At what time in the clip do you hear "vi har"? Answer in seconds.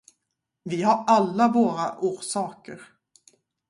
0.63-1.03